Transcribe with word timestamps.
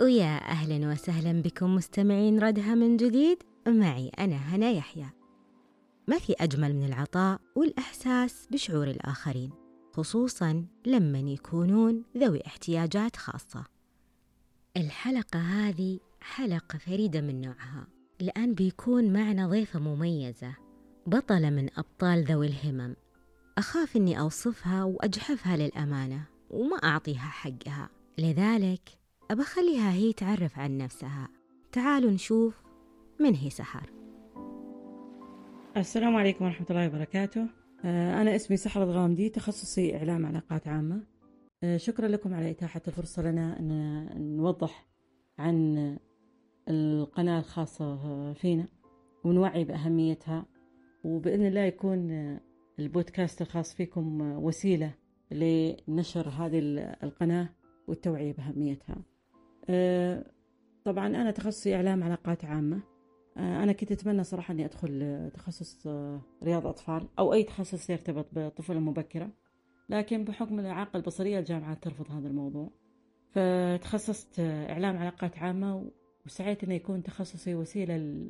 ويا 0.00 0.50
أهلا 0.50 0.88
وسهلا 0.92 1.42
بكم 1.42 1.74
مستمعين 1.74 2.38
ردها 2.38 2.74
من 2.74 2.96
جديد 2.96 3.38
معي 3.68 4.08
أنا 4.08 4.36
هنا 4.36 4.70
يحيى. 4.70 5.06
ما 6.08 6.18
في 6.18 6.32
أجمل 6.40 6.76
من 6.76 6.86
العطاء 6.86 7.40
والإحساس 7.56 8.48
بشعور 8.50 8.90
الآخرين 8.90 9.50
خصوصا 9.92 10.66
لمن 10.86 11.28
يكونون 11.28 12.04
ذوي 12.16 12.46
احتياجات 12.46 13.16
خاصة. 13.16 13.64
الحلقة 14.76 15.38
هذه 15.38 15.98
حلقة 16.20 16.78
فريدة 16.78 17.20
من 17.20 17.40
نوعها 17.40 17.86
الآن 18.20 18.54
بيكون 18.54 19.12
معنا 19.12 19.46
ضيفة 19.46 19.78
مميزة 19.80 20.54
بطلة 21.06 21.50
من 21.50 21.68
أبطال 21.78 22.24
ذوي 22.24 22.46
الهمم. 22.46 22.96
أخاف 23.58 23.96
إني 23.96 24.20
أوصفها 24.20 24.84
وأجحفها 24.84 25.56
للأمانة 25.56 26.24
وما 26.50 26.76
أعطيها 26.76 27.28
حقها. 27.28 27.88
لذلك 28.18 29.03
أبخليها 29.30 29.92
هي 29.92 30.12
تعرف 30.12 30.58
عن 30.58 30.78
نفسها. 30.78 31.28
تعالوا 31.72 32.10
نشوف 32.10 32.62
من 33.20 33.34
هي 33.34 33.50
سحر. 33.50 33.90
السلام 35.76 36.16
عليكم 36.16 36.44
ورحمة 36.44 36.66
الله 36.70 36.86
وبركاته. 36.88 37.46
آه، 37.84 38.22
أنا 38.22 38.36
اسمي 38.36 38.56
سحر 38.56 38.82
الغامدي 38.82 39.28
تخصصي 39.28 39.96
إعلام 39.96 40.26
علاقات 40.26 40.68
عامة. 40.68 41.06
آه، 41.62 41.76
شكرا 41.76 42.08
لكم 42.08 42.34
على 42.34 42.50
إتاحة 42.50 42.82
الفرصة 42.88 43.22
لنا 43.22 43.58
أن 43.58 44.36
نوضح 44.36 44.88
عن 45.38 45.98
القناة 46.68 47.38
الخاصة 47.38 48.32
فينا 48.32 48.68
ونوعي 49.24 49.64
بأهميتها. 49.64 50.46
وبإذن 51.04 51.46
الله 51.46 51.60
يكون 51.60 52.10
البودكاست 52.78 53.42
الخاص 53.42 53.74
فيكم 53.74 54.20
وسيلة 54.20 54.94
لنشر 55.30 56.28
هذه 56.28 56.58
القناة 57.02 57.48
والتوعية 57.88 58.32
بأهميتها. 58.32 59.13
طبعا 60.84 61.06
أنا 61.06 61.30
تخصصي 61.30 61.74
إعلام 61.74 62.04
علاقات 62.04 62.44
عامة. 62.44 62.94
آه، 63.36 63.62
أنا 63.62 63.72
كنت 63.72 63.92
أتمنى 63.92 64.24
صراحة 64.24 64.52
أني 64.52 64.64
أدخل 64.64 65.30
تخصص 65.34 65.86
آه، 65.86 66.20
رياض 66.42 66.66
أطفال 66.66 67.08
أو 67.18 67.32
أي 67.32 67.42
تخصص 67.42 67.90
يرتبط 67.90 68.26
بالطفولة 68.32 68.78
المبكرة 68.78 69.30
لكن 69.88 70.24
بحكم 70.24 70.60
الإعاقة 70.60 70.96
البصرية 70.96 71.38
الجامعات 71.38 71.82
ترفض 71.82 72.10
هذا 72.10 72.28
الموضوع. 72.28 72.70
فتخصصت 73.30 74.40
إعلام 74.40 74.96
علاقات 74.96 75.38
عامة 75.38 75.90
وسعيت 76.26 76.64
أنه 76.64 76.74
يكون 76.74 77.02
تخصصي 77.02 77.54
وسيلة 77.54 78.24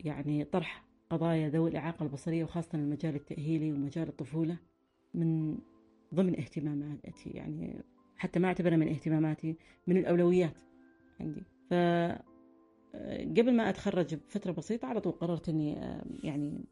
يعني 0.00 0.44
طرح 0.44 0.84
قضايا 1.10 1.48
ذوي 1.48 1.70
الإعاقة 1.70 2.02
البصرية 2.02 2.44
وخاصة 2.44 2.68
المجال 2.74 3.14
التأهيلي 3.14 3.72
ومجال 3.72 4.08
الطفولة 4.08 4.58
من 5.14 5.58
ضمن 6.14 6.38
اهتماماتي. 6.38 7.30
يعني 7.30 7.84
حتى 8.16 8.38
ما 8.38 8.48
أعتبرها 8.48 8.76
من 8.76 8.88
اهتماماتي 8.88 9.56
من 9.86 9.96
الأولويات 9.96 10.60
عندي. 11.20 11.42
ف 11.70 11.74
قبل 13.38 13.56
ما 13.56 13.68
أتخرج 13.68 14.14
بفترة 14.14 14.52
بسيطة 14.52 14.88
على 14.88 15.00
طول 15.00 15.12
قررت 15.12 15.48
أني 15.48 15.72
يعني 16.22 16.64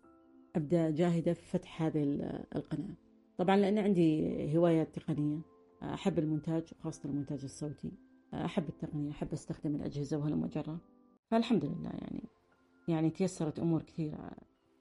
أبدأ 0.57 0.91
جاهدة 0.91 1.33
في 1.33 1.47
فتح 1.47 1.83
هذه 1.83 2.03
القناة. 2.57 2.95
طبعا 3.39 3.57
لأن 3.57 3.79
عندي 3.79 4.59
هوايات 4.59 4.95
تقنية. 4.95 5.41
أحب 5.83 6.19
المونتاج 6.19 6.63
وخاصة 6.79 7.09
المونتاج 7.09 7.45
الصوتي. 7.45 7.93
أحب 8.35 8.69
التقنية 8.69 9.11
أحب 9.11 9.33
أستخدم 9.33 9.75
الأجهزة 9.75 10.17
وهالمجرة 10.19 10.79
فالحمد 11.31 11.65
لله 11.65 11.91
يعني 11.91 12.23
يعني 12.89 13.11
تيسرت 13.11 13.59
أمور 13.59 13.83
كثيرة. 13.83 14.31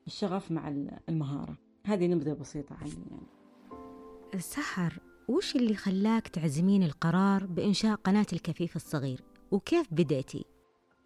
الشغف 0.08 0.52
مع 0.52 0.67
المهارة. 1.09 1.58
هذه 1.86 2.08
نبذة 2.08 2.33
بسيطة 2.33 2.75
عني 2.75 3.05
يعني. 3.11 4.42
سحر 4.42 5.00
وش 5.28 5.56
اللي 5.56 5.76
خلاك 5.76 6.28
تعزمين 6.28 6.84
القرار 6.84 7.46
بإنشاء 7.46 7.96
قناة 7.96 8.26
الكفيف 8.34 8.76
الصغير؟ 8.76 9.22
وكيف 9.52 9.94
بديتي؟ 9.94 10.46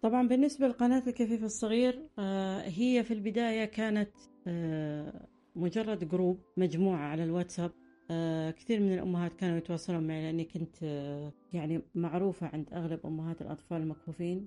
طبعا 0.02 0.28
بالنسبة 0.28 0.68
لقناة 0.68 1.02
الكفيف 1.06 1.44
الصغير 1.44 2.08
آه، 2.18 2.60
هي 2.60 3.04
في 3.04 3.14
البداية 3.14 3.64
كانت 3.64 4.10
آه، 4.46 5.26
مجرد 5.56 6.08
جروب 6.08 6.40
مجموعة 6.56 7.06
على 7.06 7.24
الواتساب. 7.24 7.70
آه، 8.10 8.50
كثير 8.50 8.80
من 8.80 8.94
الأمهات 8.94 9.32
كانوا 9.32 9.58
يتواصلون 9.58 10.06
معي 10.06 10.22
لأني 10.22 10.44
كنت 10.44 10.82
يعني 11.52 11.82
معروفة 11.94 12.46
عند 12.46 12.68
أغلب 12.72 13.00
أمهات 13.06 13.42
الأطفال 13.42 13.82
المكفوفين. 13.82 14.46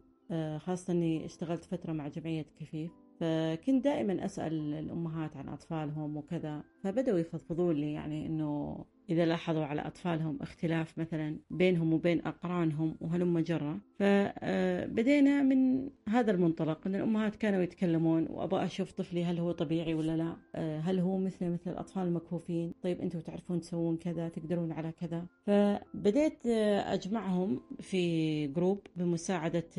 خاصة 0.58 0.94
أني 0.94 1.26
اشتغلت 1.26 1.64
فترة 1.64 1.94
مع 1.94 2.08
جمعية 2.08 2.46
كفيف. 2.60 2.92
فكنت 3.20 3.84
دائما 3.84 4.26
أسأل 4.26 4.74
الأمهات 4.74 5.38
عن 5.38 5.50
أطفالهم 5.50 6.18
وكذا 6.18 6.64
فبدأوا 6.84 7.20
يفضفضون 7.20 7.76
لي 7.76 7.94
يعني 7.94 8.26
أنه 8.26 8.86
إذا 9.12 9.26
لاحظوا 9.26 9.66
على 9.66 9.82
أطفالهم 9.82 10.38
اختلاف 10.42 10.98
مثلا 10.98 11.40
بينهم 11.50 11.94
وبين 11.94 12.28
أقرانهم 12.28 12.96
وهلم 13.02 13.40
جرة 13.40 13.78
فبدينا 14.00 15.42
من 15.44 15.90
هذا 16.10 16.32
المنطلق 16.32 16.88
أن 16.88 16.96
الأمهات 16.96 17.36
كانوا 17.36 17.62
يتكلمون 17.62 18.28
وأبغى 18.30 18.66
أشوف 18.66 18.92
طفلي 18.92 19.24
هل 19.24 19.40
هو 19.40 19.52
طبيعي 19.52 19.94
ولا 19.94 20.18
لا. 20.18 20.36
هل 20.80 21.00
هو 21.00 21.18
مثل 21.18 21.50
مثل 21.50 21.72
الأطفال 21.72 22.04
المكفوفين؟ 22.04 22.74
طيب 22.84 23.02
أنتم 23.02 23.20
تعرفون 23.20 23.62
تسوون 23.62 23.98
كذا 23.98 24.30
تقدرون 24.30 24.72
على 24.72 24.92
كذا. 24.92 25.26
فبديت 25.46 26.48
أجمعهم 26.86 27.62
في 27.80 28.48
group 28.48 28.80
بمساعدة 28.96 29.70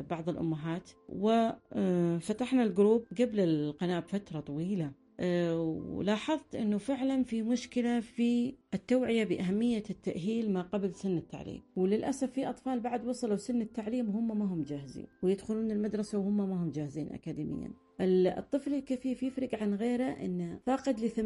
بعض 0.00 0.28
الأمهات 0.28 0.90
وفتحنا 1.08 2.62
ال 2.62 2.69
group 2.69 3.04
قبل 3.20 3.40
القناة 3.40 4.00
بفترة 4.00 4.40
طويلة. 4.40 4.84
آه، 4.84 5.03
ولاحظت 5.20 6.54
أنه 6.54 6.78
فعلا 6.78 7.22
في 7.22 7.42
مشكلة 7.42 8.00
في 8.00 8.54
التوعية 8.74 9.24
بأهمية 9.24 9.82
التأهيل 9.90 10.52
ما 10.52 10.62
قبل 10.62 10.94
سن 10.94 11.16
التعليم. 11.16 11.62
وللأسف 11.76 12.30
في 12.30 12.48
أطفال 12.48 12.80
بعد 12.80 13.06
وصلوا 13.06 13.36
سن 13.36 13.60
التعليم 13.60 14.08
وهم 14.08 14.38
ما 14.38 14.44
هم 14.44 14.62
جاهزين 14.62 15.06
ويدخلون 15.22 15.70
المدرسة 15.70 16.18
وهم 16.18 16.36
ما 16.36 16.62
هم 16.62 16.70
جاهزين 16.70 17.12
أكاديميا. 17.12 17.72
الطفل 18.00 18.74
الكفيف 18.74 19.22
يفرق 19.22 19.62
عن 19.62 19.74
غيره 19.74 20.04
أنه 20.04 20.58
فاقد 20.66 21.00
ل 21.00 21.10
80% 21.10 21.18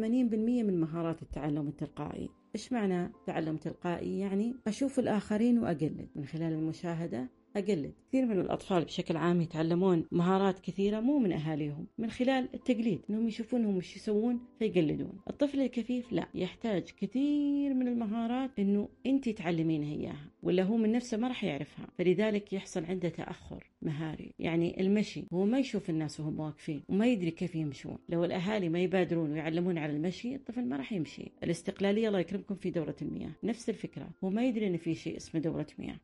من 0.63 0.79
مهارات 0.79 1.21
التعلم 1.21 1.67
التلقائي. 1.67 2.29
إيش 2.55 2.73
معنى 2.73 3.11
تعلم 3.25 3.57
تلقائي؟ 3.57 4.19
يعني 4.19 4.55
أشوف 4.67 4.99
الآخرين 4.99 5.59
وأقلد. 5.59 6.09
من 6.15 6.25
خلال 6.25 6.53
المشاهدة 6.53 7.29
أقلد 7.55 7.93
كثير 8.07 8.25
من 8.25 8.39
الأطفال 8.39 8.85
بشكل 8.85 9.17
عام 9.17 9.41
يتعلمون 9.41 10.05
مهارات 10.11 10.59
كثيرة 10.59 10.99
مو 10.99 11.19
من 11.19 11.31
أهاليهم 11.31 11.87
من 11.97 12.09
خلال 12.09 12.49
التقليد 12.53 13.01
أنهم 13.09 13.27
يشوفونهم 13.27 13.77
وش 13.77 13.95
يسوون 13.95 14.39
فيقلدون. 14.59 15.19
الطفل 15.29 15.59
الكفيف 15.59 16.13
لا 16.13 16.27
يحتاج 16.35 16.83
كثير 16.83 17.73
من 17.73 17.87
المهارات 17.87 18.59
أنه 18.59 18.89
أنت 19.05 19.29
تعلمينه 19.29 19.87
إياها 19.87 20.29
ولا 20.43 20.63
هو 20.63 20.77
من 20.77 20.91
نفسه 20.91 21.17
ما 21.17 21.27
راح 21.27 21.43
يعرفها. 21.43 21.87
فلذلك 21.97 22.53
يحصل 22.53 22.85
عنده 22.85 23.09
تأخر 23.09 23.69
مهاري. 23.81 24.33
يعني 24.39 24.81
المشي 24.81 25.23
هو 25.33 25.45
ما 25.45 25.59
يشوف 25.59 25.89
الناس 25.89 26.19
وهم 26.19 26.39
واقفين 26.39 26.81
وما 26.89 27.07
يدري 27.07 27.31
كيف 27.31 27.55
يمشون. 27.55 27.97
لو 28.09 28.25
الأهالي 28.25 28.69
ما 28.69 28.79
يبادرون 28.79 29.31
ويعلمون 29.31 29.77
على 29.77 29.93
المشي 29.93 30.35
الطفل 30.35 30.65
ما 30.65 30.77
راح 30.77 30.93
يمشي. 30.93 31.31
الاستقلالية 31.43 32.07
الله 32.07 32.19
يكرمكم 32.19 32.55
في 32.55 32.69
دورة 32.71 32.95
المياه. 33.01 33.31
نفس 33.43 33.69
الفكرة 33.69 34.09
هو 34.23 34.29
ما 34.29 34.45
يدري 34.45 34.67
أن 34.67 34.77
في 34.77 34.95
شيء 34.95 35.17
اسمه 35.17 35.41
دورة 35.41 35.67
مياه. 35.79 35.99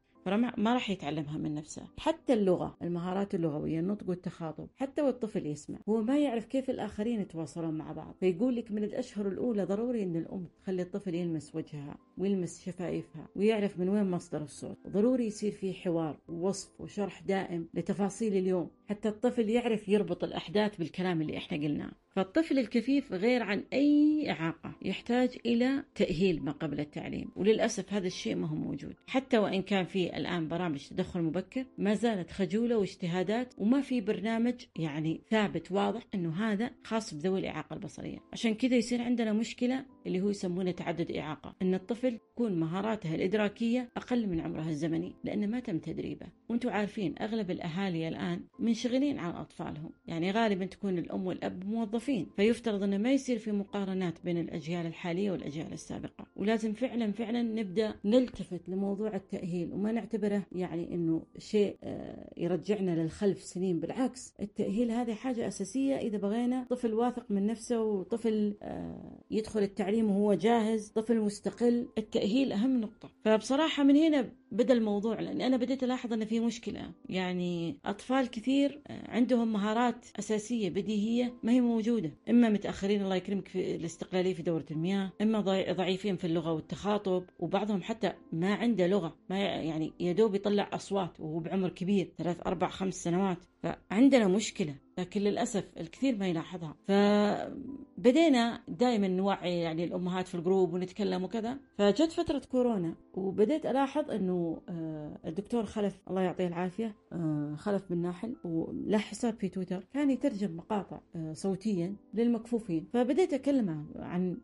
ما 0.58 0.74
راح 0.74 0.90
يتعلمها 0.90 1.38
من 1.38 1.54
نفسه. 1.54 1.88
حتى 1.98 2.34
اللغة 2.34 2.78
المهارات 2.82 3.36
اللغوية 3.36 3.80
النطق 3.80 4.10
والتخاطب 4.10 4.68
حتى 4.76 5.02
والطفل 5.02 5.46
يسمع. 5.46 5.78
هو 5.90 6.02
ما 6.02 6.20
يعرف 6.20 6.46
كيف 6.46 6.70
الآخرين 6.70 7.22
يتواصلون 7.22 7.74
مع 7.74 7.92
بعض. 7.92 8.16
فيقول 8.20 8.56
لك 8.56 8.72
من 8.72 8.84
الأشهر 8.84 9.28
الأولى 9.28 9.64
ضروري 9.64 10.04
أن 10.04 10.16
الأم 10.16 10.48
تخلي 10.64 10.82
الطفل 10.82 11.16
يلمس 11.16 11.56
وجهها 11.56 11.98
ويلمس 12.18 12.66
شفايفها 12.66 13.28
ويعرف 13.36 13.80
من 13.80 13.90
وين 13.90 14.12
مصدر 14.12 14.42
الصوت. 14.42 14.78
ضروري 14.88 15.26
يصير 15.26 15.52
في 15.52 15.74
حوار 15.74 16.18
ووصف 16.30 16.82
وشرح 16.82 17.22
دائم 17.22 17.68
لتفاصيل 17.74 18.38
اليوم. 18.38 18.70
حتى 18.90 19.10
الطفل 19.10 19.50
يعرف 19.50 19.90
يربط 19.90 20.24
الأحداث 20.24 20.78
بالكلام 20.78 21.22
اللي 21.22 21.38
إحنا 21.38 21.58
قلناه. 21.58 21.92
فالطفل 22.16 22.60
الكفيف 22.60 23.14
غير 23.14 23.44
عن 23.44 23.64
أي 23.74 24.26
إعاقة 24.32 24.76
يحتاج 24.82 25.38
إلى 25.46 25.84
تأهيل 25.96 26.44
ما 26.44 26.52
قبل 26.52 26.80
التعليم 26.80 27.32
وللأسف 27.36 27.94
هذا 27.94 28.08
الشيء 28.08 28.36
ما 28.36 28.48
هو 28.48 28.56
موجود. 28.56 28.96
حتى 29.08 29.38
وإن 29.38 29.62
كان 29.62 29.86
في 29.86 30.18
الآن 30.18 30.48
برامج 30.48 30.88
تدخل 30.88 31.22
مبكر 31.22 31.66
ما 31.78 31.94
زالت 31.94 32.32
خجولة 32.32 32.78
واجتهادات 32.78 33.54
وما 33.58 33.82
في 33.82 34.02
برنامج 34.02 34.54
يعني 34.76 35.22
ثابت 35.30 35.72
واضح 35.72 36.02
أنه 36.16 36.34
هذا 36.34 36.72
خاص 36.84 37.14
بذوي 37.14 37.40
الإعاقة 37.40 37.74
البصرية. 37.74 38.18
عشان 38.34 38.54
كذا 38.54 38.76
يصير 38.76 39.02
عندنا 39.02 39.34
مشكلة 39.34 39.86
اللي 40.08 40.22
هو 40.22 40.30
يسمونه 40.30 40.72
تعدد 40.72 41.12
إعاقة. 41.12 41.56
أن 41.62 41.74
الطفل 41.74 42.20
تكون 42.36 42.60
مهاراته 42.60 43.16
الإدراكية 43.16 43.90
أقل 43.98 44.28
من 44.28 44.40
عمره 44.40 44.70
الزمني 44.70 45.16
لأنه 45.24 45.48
ما 45.48 45.60
تم 45.60 45.80
تدريبه. 45.80 46.28
وأنتم 46.50 46.70
عارفين 46.70 47.16
أغلب 47.22 47.52
الأهالي 47.52 48.08
الآن 48.08 48.42
منشغلين 48.76 49.20
عن 49.20 49.36
أطفالهم. 49.36 49.90
يعني 50.08 50.32
غالبا 50.32 50.66
تكون 50.66 50.98
الأم 50.98 51.28
والأب 51.28 51.66
موظفين. 51.66 52.28
فيفترض 52.36 52.84
إنه 52.84 52.98
ما 52.98 53.12
يصير 53.12 53.38
في 53.38 53.52
مقارنات 53.52 54.14
بين 54.24 54.38
الأجيال 54.38 54.86
الحالية 54.86 55.32
والأجيال 55.32 55.74
السابقة. 55.74 56.26
ولازم 56.36 56.74
فعلا 56.74 57.12
فعلا 57.12 57.42
نبدأ 57.42 57.96
نلتفت 58.06 58.70
لموضوع 58.70 59.16
التأهيل. 59.16 59.74
وما 59.74 59.92
نعتبره 59.92 60.46
يعني 60.52 60.94
إنه 60.94 61.24
شيء 61.38 61.78
آه، 61.84 62.34
يرجعنا 62.38 63.02
للخلف 63.02 63.44
سنين. 63.44 63.80
بالعكس 63.80 64.34
التأهيل 64.40 64.92
هذه 64.92 65.14
حاجة 65.14 65.48
أساسية. 65.48 65.96
إذا 65.96 66.18
بغينا 66.18 66.66
طفل 66.70 66.94
واثق 66.94 67.32
من 67.32 67.46
نفسه 67.46 67.82
وطفل 67.82 68.56
آه، 68.62 69.20
يدخل 69.32 69.60
التعليم 69.60 70.12
وهو 70.12 70.34
جاهز 70.34 70.90
طفل 70.90 71.20
مستقل 71.20 71.88
التأهيل 71.98 72.52
أهم 72.52 72.82
نقطة. 72.82 73.10
فبصراحة 73.26 73.84
من 73.84 73.96
هنا 73.96 74.32
بدأ 74.52 74.74
الموضوع 74.74 75.20
لأن 75.20 75.42
أنا 75.42 75.58
بديت 75.58 75.84
ألاحظ 75.84 76.14
ان 76.14 76.26
في 76.26 76.40
مشكلة. 76.40 76.92
يعني 77.10 77.80
أطفال 77.86 78.28
كثير 78.30 78.65
عندهم 78.90 79.54
مهارات 79.54 80.06
أساسية 80.20 80.70
بديهية 80.70 81.34
ما 81.44 81.52
هي 81.52 81.62
موجودة. 81.62 82.12
إما 82.30 82.50
متأخرين 82.50 83.02
الله 83.02 83.16
يكرمك 83.16 83.48
في 83.48 83.76
الاستقلالية 83.76 84.34
في 84.34 84.42
دورة 84.44 84.66
المياه 84.72 85.12
إما 85.22 85.42
ضعيفين 85.72 86.16
في 86.16 86.28
اللغة 86.28 86.52
والتخاطب 86.54 87.24
وبعضهم 87.40 87.82
حتى 87.82 88.14
ما 88.32 88.54
عنده 88.54 88.88
لغة 88.88 89.16
ما 89.30 89.40
يعني 89.40 89.94
يا 90.00 90.12
دوب 90.14 90.36
يطلع 90.36 90.70
أصوات 90.74 91.20
وهو 91.20 91.40
بعمر 91.40 91.70
كبير 91.70 92.12
ثلاث 92.18 92.48
أربع 92.48 92.68
خمس 92.68 92.94
سنوات. 92.94 93.38
فعندنا 93.64 94.28
مشكلة. 94.28 94.85
لكن 94.98 95.22
للأسف 95.22 95.64
الكثير 95.80 96.18
ما 96.18 96.28
يلاحظها. 96.28 96.76
فبدينا 96.88 98.62
دائما 98.68 99.08
نوعي 99.08 99.60
يعني 99.60 99.84
الأمهات 99.84 100.28
في 100.28 100.36
الجروب 100.36 100.74
ونتكلم 100.74 101.24
وكذا. 101.24 101.58
فجت 101.78 102.12
فترة 102.12 102.42
كورونا 102.52 102.96
وبديت 103.14 103.66
ألاحظ 103.66 104.12
أنه 104.12 104.62
آه، 104.70 105.18
الدكتور 105.26 105.66
خلف 105.66 106.02
الله 106.10 106.22
يعطيه 106.22 106.48
العافية 106.48 106.96
آه، 107.14 107.56
خلف 107.58 107.84
بن 107.90 107.98
ناحل 107.98 108.36
وله 108.44 108.98
حساب 108.98 109.34
في 109.34 109.50
تويتر 109.50 109.84
كان 109.94 110.10
يترجم 110.10 110.58
مقاطع 110.58 111.00
آه، 111.16 111.34
صوتيا 111.34 111.96
للمكفوفين. 112.14 112.88
فبديت 112.94 113.34
أكلمه 113.34 113.86
عن 113.96 114.38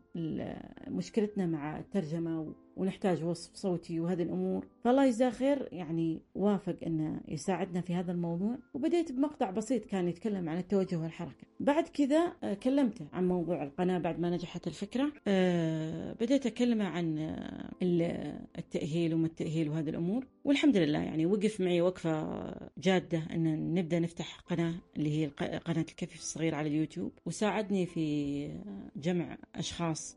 مشكلتنا 0.88 1.46
مع 1.46 1.78
الترجمة 1.78 2.54
ونحتاج 2.76 3.24
وصف 3.24 3.54
صوتي 3.54 4.00
وهذه 4.00 4.22
الأمور. 4.22 4.66
فالله 4.84 5.04
يجزاه 5.04 5.30
خير 5.30 5.68
يعني 5.72 6.20
وافق 6.34 6.76
أنه 6.86 7.20
يساعدنا 7.28 7.80
في 7.80 7.94
هذا 7.94 8.12
الموضوع. 8.12 8.58
وبديت 8.74 9.12
بمقطع 9.12 9.50
بسيط 9.50 9.84
كان 9.84 10.08
يتكلم 10.08 10.48
عن 10.48 10.58
التوجه 10.58 10.96
والحركة. 10.96 11.46
بعد 11.60 11.84
كذا 11.88 12.32
آه، 12.42 12.54
كلمته 12.54 13.06
عن 13.12 13.28
موضوع 13.28 13.62
القناة 13.62 13.98
بعد 13.98 14.20
ما 14.20 14.30
نجحت 14.30 14.66
الفكرة. 14.66 15.12
آه، 15.28 16.12
بديت 16.20 16.46
أكلمه 16.46 16.84
عن 16.84 17.18
آه، 17.18 18.46
التأهيل 18.58 19.14
وما 19.14 19.26
التأهيل 19.26 19.68
وهذه 19.68 19.90
الأمور. 19.90 20.26
والحمد 20.44 20.76
لله 20.76 20.98
يعني 20.98 21.26
وقف 21.26 21.60
معي 21.60 21.80
وقفة 21.80 22.54
جادة 22.78 23.22
أن 23.30 23.74
نبدأ 23.74 23.98
نفتح 23.98 24.40
قناة 24.40 24.74
اللي 24.96 25.22
هي 25.22 25.26
قناة 25.58 25.86
الكفيف 25.88 26.18
الصغير 26.20 26.54
على 26.54 26.68
اليوتيوب 26.68 27.12
وساعدني 27.26 27.86
في 27.86 28.48
جمع 28.96 29.38
أشخاص 29.54 30.16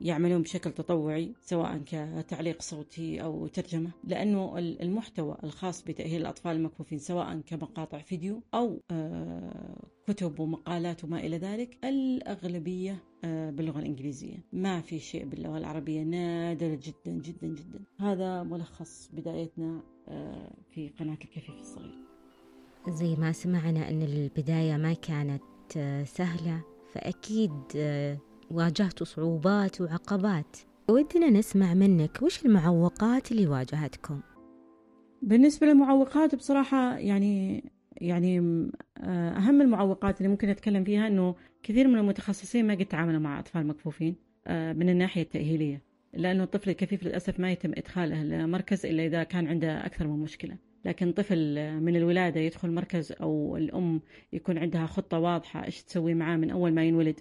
يعملون 0.00 0.42
بشكل 0.42 0.72
تطوعي 0.72 1.32
سواء 1.40 1.78
كتعليق 1.86 2.62
صوتي 2.62 3.22
أو 3.22 3.46
ترجمة 3.46 3.90
لأنه 4.04 4.58
المحتوى 4.58 5.36
الخاص 5.44 5.84
بتأهيل 5.84 6.20
الأطفال 6.20 6.56
المكفوفين 6.56 6.98
سواء 6.98 7.40
كمقاطع 7.46 7.98
فيديو 7.98 8.42
أو 8.54 8.80
آه، 8.90 9.76
كتب 10.06 10.40
ومقالات 10.40 11.04
وما 11.04 11.20
إلى 11.20 11.38
ذلك 11.38 11.78
الأغلبية 11.84 12.92
آه، 12.92 13.09
باللغة 13.22 13.78
الإنجليزية. 13.78 14.36
ما 14.52 14.80
في 14.80 14.98
شيء 14.98 15.24
باللغة 15.24 15.58
العربية 15.58 16.02
نادر 16.02 16.74
جدا 16.74 17.12
جدا 17.12 17.46
جدا. 17.46 17.80
هذا 17.98 18.42
ملخص 18.42 19.10
بدايتنا 19.12 19.80
آه، 20.08 20.50
في 20.70 20.88
قناة 20.88 21.18
الكفيف 21.24 21.50
الصغير. 21.60 21.94
زي 22.88 23.16
ما 23.16 23.32
سمعنا 23.32 23.88
أن 23.88 24.02
البداية 24.02 24.76
ما 24.76 24.92
كانت 24.92 25.42
سهلة 26.06 26.62
فأكيد 26.92 27.52
واجهتوا 28.50 29.06
صعوبات 29.06 29.80
وعقبات. 29.80 30.56
ودنا 30.88 31.30
نسمع 31.30 31.74
منك 31.74 32.22
وش 32.22 32.46
المعوقات 32.46 33.32
اللي 33.32 33.46
واجهتكم؟ 33.46 34.20
بالنسبة 35.22 35.66
للمعوقات 35.66 36.34
بصراحة 36.34 36.98
يعني 36.98 37.64
يعني 37.96 38.38
آه، 38.98 39.30
أهم 39.30 39.60
المعوقات 39.60 40.18
اللي 40.18 40.28
ممكن 40.28 40.48
أتكلم 40.48 40.84
فيها 40.84 41.06
أنه 41.06 41.34
كثير 41.62 41.88
من 41.88 41.98
المتخصصين 41.98 42.66
ما 42.66 42.74
قد 42.74 42.84
تعاملوا 42.84 43.20
مع 43.20 43.38
أطفال 43.38 43.66
مكفوفين 43.66 44.16
آه، 44.46 44.72
من 44.72 44.88
الناحية 44.88 45.22
التأهيلية 45.22 45.82
لأنه 46.14 46.42
الطفل 46.42 46.70
الكفيف 46.70 47.02
للأسف 47.02 47.40
ما 47.40 47.52
يتم 47.52 47.72
إدخاله 47.76 48.22
المركز 48.22 48.86
إلا 48.86 49.06
إذا 49.06 49.22
كان 49.22 49.46
عنده 49.46 49.86
أكثر 49.86 50.06
من 50.06 50.18
مشكلة. 50.18 50.56
لكن 50.84 51.12
طفل 51.12 51.72
من 51.80 51.96
الولادة 51.96 52.40
يدخل 52.40 52.70
مركز 52.70 53.12
أو 53.12 53.56
الأم 53.56 54.00
يكون 54.32 54.58
عندها 54.58 54.86
خطة 54.86 55.18
واضحة 55.18 55.64
إيش 55.64 55.82
تسوي 55.82 56.14
معاه 56.14 56.36
من 56.36 56.50
أول 56.50 56.72
ما 56.72 56.84
ينولد 56.84 57.20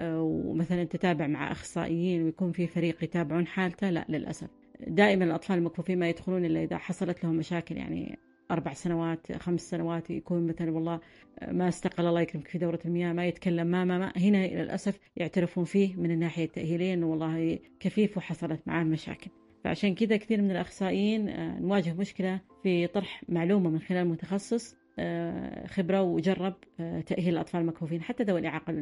ومثلا 0.00 0.84
تتابع 0.84 1.26
مع 1.26 1.52
أخصائيين 1.52 2.22
ويكون 2.22 2.52
في 2.52 2.66
فريق 2.66 3.04
يتابعون 3.04 3.46
حالته 3.46 3.90
لا 3.90 4.06
للأسف. 4.08 4.48
دائما 4.86 5.24
الأطفال 5.24 5.58
المكفوفين 5.58 5.98
ما 5.98 6.08
يدخلون 6.08 6.44
إلا 6.44 6.62
إذا 6.62 6.78
حصلت 6.78 7.24
لهم 7.24 7.36
مشاكل 7.36 7.76
يعني 7.76 8.18
أربع 8.50 8.72
سنوات 8.72 9.32
خمس 9.32 9.60
سنوات 9.60 10.10
يكون 10.10 10.46
مثلا 10.46 10.70
والله 10.70 11.00
ما 11.48 11.68
استقل 11.68 12.06
الله 12.06 12.20
يكرمك 12.20 12.48
في 12.48 12.58
دورة 12.58 12.78
المياه 12.84 13.12
ما 13.12 13.26
يتكلم 13.26 13.66
ما 13.66 13.84
ما, 13.84 13.98
ما. 13.98 14.12
هنا 14.16 14.46
للأسف 14.46 15.00
يعترفون 15.16 15.64
فيه 15.64 15.96
من 15.96 16.10
الناحية 16.10 16.44
التأهيلية 16.44 16.94
إنه 16.94 17.06
والله 17.06 17.58
كفيف 17.80 18.16
وحصلت 18.16 18.60
معاه 18.66 18.84
مشاكل. 18.84 19.30
فعشان 19.64 19.94
كذا 19.94 20.16
كثير 20.16 20.42
من 20.42 20.50
الأخصائيين 20.50 21.28
آه، 21.28 21.58
نواجه 21.60 21.92
مشكلة 21.92 22.40
في 22.62 22.86
طرح 22.86 23.22
معلومة 23.28 23.70
من 23.70 23.78
خلال 23.78 24.08
متخصص 24.08 24.76
آه، 24.98 25.66
خبرة 25.66 26.02
وجرب 26.02 26.54
آه، 26.80 27.00
تأهيل 27.00 27.34
الأطفال 27.34 27.60
المكفوفين. 27.60 28.02
حتى 28.02 28.24
ذوي 28.24 28.40
الإعاقة 28.40 28.72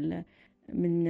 من 0.73 1.05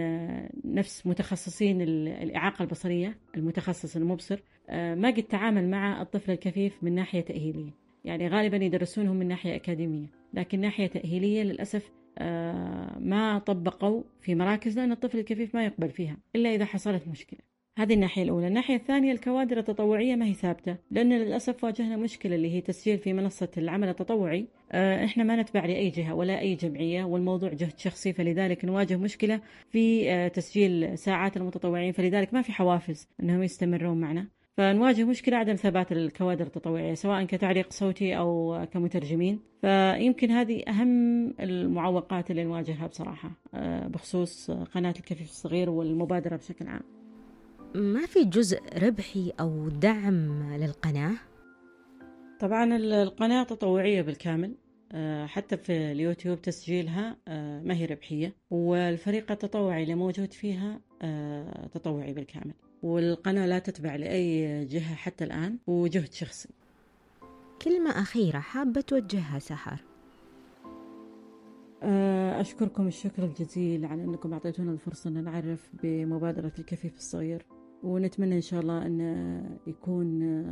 نفس 0.65 1.07
متخصصين 1.07 1.83
الإعاقة 1.83 2.63
البصرية 2.63 3.19
المتخصص 3.37 3.97
المبصر 3.97 4.41
ما 4.71 5.11
قد 5.11 5.23
تعامل 5.23 5.71
مع 5.71 6.03
الطفل 6.03 6.33
الكفيف 6.33 6.83
من 6.83 6.95
ناحية 6.95 7.21
تأهيلية. 7.21 7.86
يعني 8.07 8.29
غالبا 8.29 8.57
يدرسونهم 8.57 9.17
من 9.17 9.29
ناحية 9.29 9.55
أكاديمية 9.55 10.07
لكن 10.35 10.61
ناحية 10.61 10.87
تأهيلية 10.87 11.43
للأسف 11.43 11.91
آه، 12.19 12.99
ما 12.99 13.39
طبقوا 13.39 14.03
في 14.21 14.35
مراكز 14.35 14.79
لأن 14.79 14.93
الطفل 14.93 15.19
الكفيف 15.19 15.55
ما 15.55 15.65
يقبل 15.65 15.91
فيها 15.91 16.17
إلا 16.37 16.55
إذا 16.55 16.65
حصلت 16.65 17.09
مشكلة. 17.09 17.41
هذه 17.79 17.95
الناحية 17.95 18.23
الأولى. 18.23 18.47
الناحية 18.47 18.77
الثانية 18.77 19.13
الكوادر 19.13 19.59
التطوعية 19.59 20.15
ما 20.15 20.27
هي 20.27 20.35
ثابتة 20.35 20.77
لأن 20.91 21.13
للأسف 21.13 21.65
واجهنا 21.65 21.97
مشكلة 21.97 22.35
اللي 22.35 22.51
هي 22.51 22.61
تسجيل 22.61 22.99
في 22.99 23.13
منصة 23.13 23.49
العمل 23.59 23.89
التطوعي. 23.89 24.47
آه، 24.73 25.05
إحنا 25.05 25.25
ما 25.25 25.43
نتبع 25.43 25.65
لأي 25.65 25.91
جهة 25.91 26.15
ولا 26.15 26.41
أي 26.41 26.55
جمعية 26.55 27.05
والموضوع 27.05 27.53
جهد 27.53 27.79
شخصي 27.79 28.13
فلذلك 28.13 28.65
نواجه 28.65 28.97
مشكلة 28.97 29.41
في 29.71 30.11
آه، 30.11 30.29
تسجيل 30.29 30.99
ساعات 30.99 31.37
المتطوعين 31.37 31.93
فلذلك 31.93 32.35
ما 32.35 32.43
في 32.43 32.53
حوافز 32.53 33.09
أنهم 33.21 33.43
يستمرون 33.43 34.01
معنا. 34.01 34.36
فنواجه 34.57 35.05
مشكلة 35.05 35.37
عدم 35.37 35.55
ثبات 35.55 35.93
الكوادر 35.93 36.47
التطوعية 36.47 36.95
سواء 36.95 37.25
كتعليق 37.25 37.73
صوتي 37.73 38.19
أو 38.19 38.67
كمترجمين. 38.73 39.41
فيمكن 39.61 40.31
هذه 40.31 40.63
أهم 40.69 41.27
المعوقات 41.41 42.31
اللي 42.31 42.45
نواجهها 42.45 42.87
بصراحة 42.87 43.31
آه، 43.55 43.87
بخصوص 43.87 44.51
قناة 44.51 44.95
الكفيف 44.99 45.31
الصغير 45.31 45.71
والمبادرة 45.71 46.37
بشكل 46.37 46.67
عام. 46.67 46.83
ما 47.75 48.07
في 48.07 48.25
جزء 48.25 48.61
ربحي 48.83 49.33
أو 49.41 49.69
دعم 49.69 50.53
للقناة؟ 50.57 51.15
طبعا 52.41 52.77
القناة 52.77 53.43
تطوعية 53.43 54.03
بالكامل 54.03 54.55
آه، 54.93 55.27
حتى 55.27 55.57
في 55.57 55.93
اليوتيوب 55.93 56.43
تسجيلها 56.43 57.17
آه، 57.29 57.61
ما 57.63 57.75
هي 57.75 57.85
ربحية. 57.85 58.35
والفريق 58.51 59.33
التطوعي 59.33 59.83
اللي 59.83 59.95
موجود 59.95 60.33
فيها 60.33 60.81
تطوعي 61.73 62.13
بالكامل. 62.13 62.55
والقناة 62.87 63.47
لا 63.47 63.59
تتبع 63.59 63.97
لأي 63.97 64.65
جهة 64.65 64.95
حتى 64.95 65.25
الآن 65.25 65.59
وجهد 65.67 66.13
شخصي. 66.13 66.49
كلمة 67.63 67.91
أخيرة 67.91 68.39
حابة 68.39 68.81
توجهها 68.81 69.39
سحر. 69.39 69.85
أشكركم 72.41 72.87
الشكر 72.87 73.25
الجزيل 73.25 73.85
على 73.85 74.05
أنكم 74.05 74.33
أعطيتونا 74.33 74.73
الفرصة 74.73 75.11
أن 75.11 75.25
نعرف 75.25 75.71
بمبادرة 75.83 76.53
الكفيف 76.59 76.97
الصغير 76.97 77.47
ونتمنى 77.83 78.37
إن 78.37 78.41
شاء 78.41 78.61
الله 78.61 78.87
أن 78.87 79.01
يكون 79.67 80.45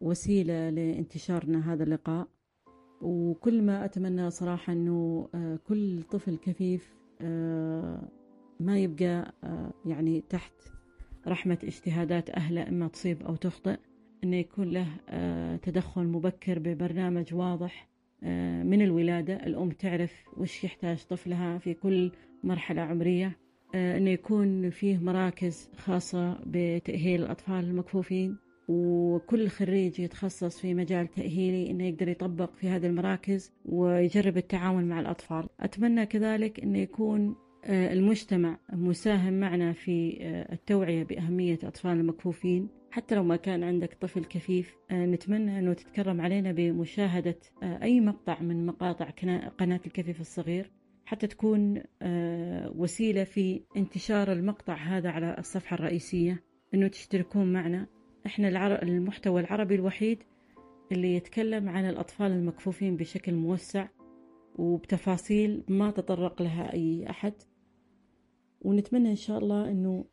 وسيلة 0.00 0.70
لانتشارنا 0.70 1.72
هذا 1.72 1.84
اللقاء. 1.84 2.28
وكل 3.02 3.62
ما 3.62 3.84
أتمنى 3.84 4.30
صراحة 4.30 4.72
أنه 4.72 5.28
كل 5.68 6.02
طفل 6.02 6.36
كفيف 6.36 6.94
ما 8.60 8.78
يبقى 8.78 9.34
يعني 9.86 10.20
تحت 10.28 10.52
رحمة 11.28 11.58
اجتهادات 11.64 12.30
أهله 12.30 12.68
إما 12.68 12.88
تصيب 12.88 13.22
أو 13.22 13.36
تخطئ 13.36 13.76
أنه 14.24 14.36
يكون 14.36 14.70
له 14.70 14.86
تدخل 15.56 16.04
مبكر 16.04 16.58
ببرنامج 16.58 17.34
واضح 17.34 17.88
من 18.64 18.82
الولادة. 18.82 19.34
الأم 19.34 19.70
تعرف 19.70 20.24
وش 20.36 20.64
يحتاج 20.64 21.04
طفلها 21.04 21.58
في 21.58 21.74
كل 21.74 22.12
مرحلة 22.44 22.82
عمرية 22.82 23.36
آه، 23.74 23.98
أنه 23.98 24.10
يكون 24.10 24.70
فيه 24.70 24.98
مراكز 24.98 25.70
خاصة 25.76 26.38
بتأهيل 26.46 27.22
الأطفال 27.22 27.64
المكفوفين. 27.64 28.36
وكل 28.68 29.48
خريج 29.48 30.00
يتخصص 30.00 30.60
في 30.60 30.74
مجال 30.74 31.08
تأهيلي 31.08 31.70
إنه 31.70 31.84
يقدر 31.84 32.08
يطبق 32.08 32.54
في 32.54 32.68
هذه 32.68 32.86
المراكز 32.86 33.52
ويجرب 33.64 34.36
التعامل 34.36 34.86
مع 34.86 35.00
الأطفال. 35.00 35.48
أتمنى 35.60 36.06
كذلك 36.06 36.60
أنه 36.60 36.78
يكون 36.78 37.28
آه، 37.28 37.36
المجتمع 37.68 38.58
مساهم 38.72 39.40
معنا 39.40 39.72
في 39.72 40.18
آه، 40.20 40.52
التوعية 40.52 41.04
بأهمية 41.04 41.58
أطفال 41.64 41.90
المكفوفين. 41.90 42.68
حتى 42.90 43.14
لو 43.14 43.24
ما 43.24 43.36
كان 43.36 43.64
عندك 43.64 43.94
طفل 44.00 44.24
كفيف 44.24 44.74
آه، 44.90 45.06
نتمنى 45.06 45.58
أنه 45.58 45.72
تتكرم 45.72 46.20
علينا 46.20 46.52
بمشاهدة 46.52 47.38
أي 47.62 48.00
مقطع 48.00 48.40
من 48.40 48.66
مقاطع 48.66 49.10
قناة 49.58 49.80
الكفيف 49.86 50.20
الصغير 50.20 50.70
حتى 51.04 51.26
تكون 51.26 51.82
وسيلة 52.76 53.24
في 53.24 53.62
انتشار 53.76 54.32
المقطع 54.32 54.74
هذا 54.74 55.10
على 55.10 55.36
الصفحة 55.38 55.74
الرئيسية 55.74 56.42
أنه 56.74 56.88
تشتركون 56.88 57.52
معنا. 57.52 57.86
إحنا 58.26 58.82
المحتوى 58.82 59.40
العربي 59.40 59.74
الوحيد 59.74 60.22
اللي 60.92 61.14
يتكلم 61.14 61.68
عن 61.68 61.88
الأطفال 61.88 62.32
المكفوفين 62.32 62.96
بشكل 62.96 63.34
موسع 63.34 63.88
وبتفاصيل 64.54 65.64
ما 65.68 65.90
تطرق 65.90 66.42
لها 66.42 66.72
أي 66.72 67.10
أحد. 67.10 67.32
ونتمنى 68.66 69.10
إن 69.10 69.16
شاء 69.16 69.38
الله 69.38 69.70
أنه 69.70 70.04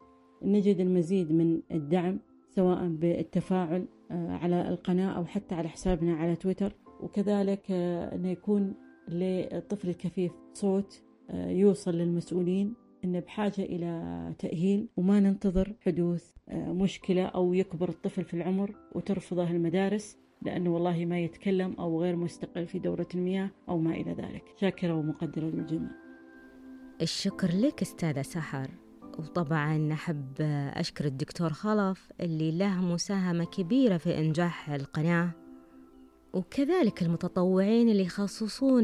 نجد 0.42 0.80
المزيد 0.80 1.32
من 1.32 1.62
الدعم 1.72 2.20
سواء 2.50 2.88
بالتفاعل 2.88 3.86
آه، 4.12 4.32
على 4.32 4.70
القناة 4.70 5.12
أو 5.12 5.26
حتى 5.26 5.56
على 5.56 5.70
حسابنا 5.70 6.16
على 6.16 6.36
تويتر. 6.36 6.76
وكذلك 7.00 7.66
آه، 7.72 8.16
أنه 8.16 8.30
يكون 8.30 8.74
للطفل 9.08 9.90
الكفيف 9.90 10.32
صوت 10.54 11.02
آه، 11.30 11.50
يوصل 11.50 11.92
للمسؤولين 11.96 12.74
أنه 13.04 13.20
بحاجة 13.20 13.62
إلى 13.62 14.34
تأهيل. 14.40 14.88
وما 14.98 15.20
ننتظر 15.20 15.74
حدوث 15.86 16.34
مشكلة 16.54 17.26
أو 17.26 17.54
يكبر 17.54 17.90
الطفل 17.90 18.24
في 18.24 18.34
العمر 18.34 18.76
وترفضه 18.96 19.52
المدارس 19.52 20.18
لأنه 20.42 20.74
والله 20.74 21.06
ما 21.06 21.20
يتكلم 21.20 21.74
أو 21.80 22.02
غير 22.02 22.16
مستقل 22.16 22.66
في 22.66 22.80
دورة 22.80 23.08
المياه 23.16 23.50
أو 23.70 23.78
ما 23.78 23.96
إلى 23.96 24.12
ذلك. 24.12 24.44
شاكرة 24.58 24.94
ومقدرة 24.94 25.46
للجميع. 25.46 26.03
الشكر 27.02 27.52
لك 27.56 27.82
أستاذة 27.82 28.22
سحر. 28.22 28.70
وطبعا 29.20 29.94
أحب 29.94 30.42
أشكر 30.76 31.06
الدكتور 31.06 31.54
خلف 31.54 32.10
اللي 32.22 32.52
له 32.52 32.82
مساهمة 32.82 33.46
كبيرة 33.46 33.98
في 33.98 34.18
إنجاح 34.18 34.70
القناة 34.70 35.32
وكذلك 36.34 37.02
المتطوعين 37.02 37.90
اللي 37.90 38.04
يخصصون 38.04 38.84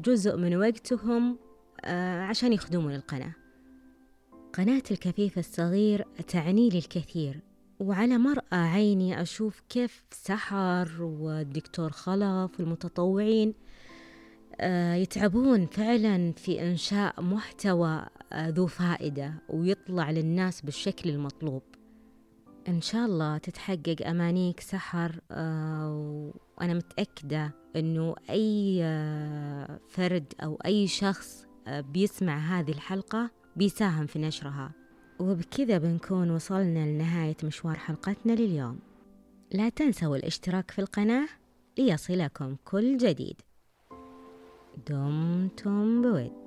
جزء 0.00 0.36
من 0.36 0.56
وقتهم 0.56 1.38
آه، 1.84 2.22
عشان 2.22 2.52
يخدمون 2.52 2.94
القناة. 2.94 3.32
قناة 4.52 4.82
الكفيف 4.90 5.38
الصغير 5.38 6.06
تعني 6.28 6.68
لي 6.68 6.78
الكثير 6.78 7.40
وعلى 7.80 8.18
مرأى 8.18 8.44
عيني 8.58 9.22
أشوف 9.22 9.62
كيف 9.68 10.04
سحر 10.10 11.02
والدكتور 11.02 11.90
خلف 11.90 12.60
والمتطوعين 12.60 13.54
يتعبون 15.02 15.66
فعلا 15.66 16.32
في 16.32 16.62
إنشاء 16.62 17.22
محتوى 17.22 18.06
آه، 18.32 18.48
ذو 18.48 18.66
فائدة 18.66 19.34
ويطلع 19.48 20.10
للناس 20.10 20.60
بالشكل 20.60 21.10
المطلوب. 21.10 21.62
إن 22.68 22.80
شاء 22.80 23.06
الله 23.06 23.38
تتحقق 23.38 23.96
أمانيك 24.06 24.60
سحر 24.60 25.20
آه، 25.30 26.32
وأنا 26.58 26.74
متأكدة 26.74 27.54
أنه 27.76 28.14
أي 28.30 28.82
فرد 29.88 30.32
أو 30.42 30.58
أي 30.66 30.86
شخص 30.86 31.46
بيسمع 31.68 32.38
هذه 32.38 32.70
الحلقة 32.70 33.30
بيساهم 33.56 34.06
في 34.06 34.18
نشرها. 34.18 34.72
وبكذا 35.18 35.78
بنكون 35.78 36.30
وصلنا 36.30 36.86
لنهاية 36.86 37.36
مشوار 37.44 37.76
حلقتنا 37.76 38.32
لليوم. 38.32 38.78
لا 39.52 39.68
تنسوا 39.68 40.16
الاشتراك 40.16 40.70
في 40.70 40.78
القناة 40.78 41.28
ليصلكم 41.78 42.56
كل 42.64 42.96
جديد. 42.96 43.40
દમ 44.86 45.48
થંભવે 45.48 46.41